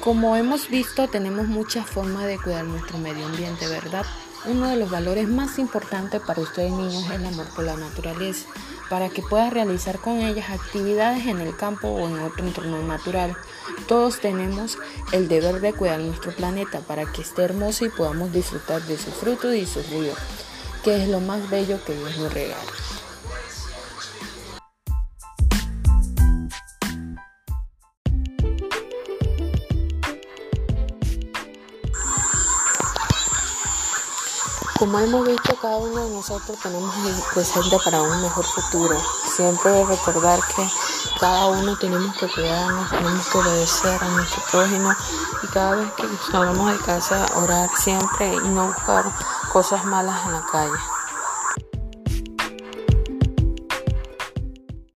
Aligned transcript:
Como 0.00 0.34
hemos 0.34 0.70
visto, 0.70 1.08
tenemos 1.08 1.46
muchas 1.46 1.86
formas 1.86 2.24
de 2.24 2.38
cuidar 2.38 2.64
nuestro 2.64 2.96
medio 2.96 3.26
ambiente, 3.26 3.68
¿verdad? 3.68 4.06
Uno 4.46 4.66
de 4.68 4.76
los 4.76 4.90
valores 4.90 5.28
más 5.28 5.58
importantes 5.58 6.22
para 6.22 6.40
ustedes 6.40 6.72
niños 6.72 7.04
es 7.04 7.10
el 7.10 7.26
amor 7.26 7.46
por 7.54 7.64
la 7.64 7.76
naturaleza, 7.76 8.46
para 8.88 9.10
que 9.10 9.20
puedas 9.20 9.52
realizar 9.52 9.98
con 9.98 10.20
ellas 10.20 10.48
actividades 10.48 11.26
en 11.26 11.40
el 11.40 11.54
campo 11.54 11.88
o 11.88 12.08
en 12.08 12.18
otro 12.20 12.46
entorno 12.46 12.82
natural. 12.82 13.36
Todos 13.86 14.20
tenemos 14.20 14.78
el 15.12 15.28
deber 15.28 15.60
de 15.60 15.74
cuidar 15.74 16.00
nuestro 16.00 16.32
planeta 16.34 16.80
para 16.80 17.04
que 17.12 17.20
esté 17.20 17.42
hermoso 17.42 17.84
y 17.84 17.90
podamos 17.90 18.32
disfrutar 18.32 18.80
de 18.80 18.96
sus 18.96 19.12
frutos 19.12 19.54
y 19.54 19.66
sus 19.66 19.86
ríos, 19.90 20.16
que 20.82 21.02
es 21.02 21.10
lo 21.10 21.20
más 21.20 21.50
bello 21.50 21.78
que 21.84 21.92
Dios 21.92 22.16
nos 22.16 22.32
regala. 22.32 22.56
Como 34.80 34.98
hemos 34.98 35.26
visto, 35.26 35.54
cada 35.60 35.76
uno 35.76 36.04
de 36.04 36.08
nosotros 36.08 36.58
tenemos 36.58 36.96
el 37.04 37.14
presente 37.34 37.76
para 37.84 38.00
un 38.00 38.22
mejor 38.22 38.46
futuro. 38.46 38.98
Siempre 39.26 39.84
recordar 39.84 40.40
que 40.56 40.66
cada 41.20 41.48
uno 41.48 41.76
tenemos 41.76 42.16
que 42.16 42.26
cuidarnos, 42.32 42.88
tenemos 42.88 43.28
que 43.28 43.38
obedecer 43.38 44.02
a 44.02 44.08
nuestro 44.08 44.42
prójimo 44.50 44.90
y 45.42 45.46
cada 45.48 45.72
vez 45.72 45.92
que 45.92 46.08
salgamos 46.32 46.72
de 46.72 46.78
casa 46.78 47.26
orar 47.34 47.68
siempre 47.76 48.32
y 48.32 48.48
no 48.48 48.68
buscar 48.68 49.04
cosas 49.52 49.84
malas 49.84 50.16
en 50.24 50.32
la 50.32 50.46
calle. 50.50 50.99